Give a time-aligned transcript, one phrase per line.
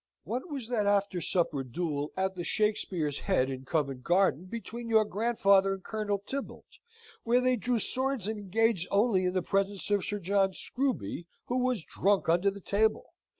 [0.23, 5.05] What was that after supper duel at the Shakspeare's Head in Covent Garden, between your
[5.05, 6.79] grandfather and Colonel Tibbalt:
[7.23, 11.59] where they drew swords and engaged only in the presence of Sir John Screwby, who
[11.59, 13.13] was drunk under the table?